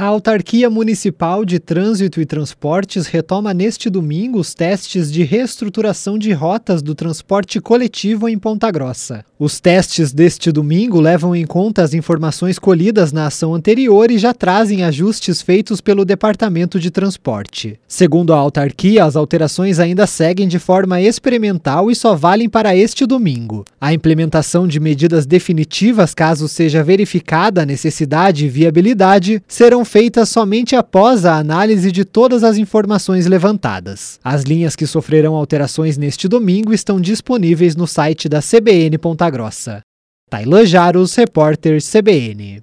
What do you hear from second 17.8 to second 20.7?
Segundo a autarquia, as alterações ainda seguem de